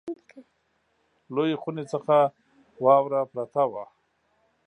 لویې 1.33 1.55
خونې 1.61 1.83
څخه 1.91 2.15
واوره 2.83 3.21
پرته 3.31 3.63
وه. 3.71 3.83